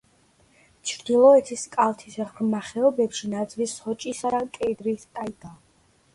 [0.91, 5.55] ჩრდილოეთის კალთის ღრმა ხეობებში ნაძვის, სოჭისა და კედრის ტაიგაა.